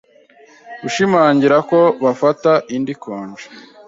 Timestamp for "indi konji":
2.75-3.47